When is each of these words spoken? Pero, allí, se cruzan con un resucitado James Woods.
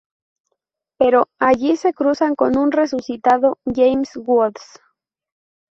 Pero, 0.97 1.29
allí, 1.37 1.77
se 1.77 1.93
cruzan 1.93 2.33
con 2.33 2.57
un 2.57 2.71
resucitado 2.71 3.59
James 3.71 4.13
Woods. 4.17 4.79